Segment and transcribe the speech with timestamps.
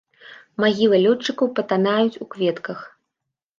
[0.63, 2.79] Магілы лётчыкаў патанаюць у кветках.